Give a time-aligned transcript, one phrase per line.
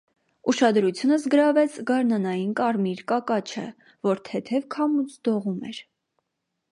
[0.51, 3.65] Ուշադրությունս գրավեց գարնանային կարմիր կակաչը,
[4.09, 5.83] որ թեթև քամուց դողում էր։